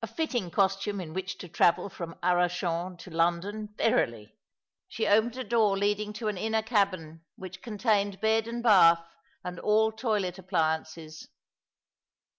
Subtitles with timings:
[0.00, 4.32] A fitting costume in which to travel from Arcachon to London, verily I
[4.88, 9.04] She opened a door leading to an inner cabin, which contained bed and bath,
[9.44, 11.28] and all toilet appliances.